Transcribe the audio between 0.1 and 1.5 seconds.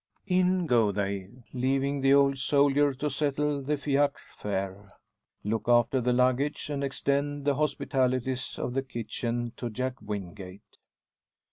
In go they,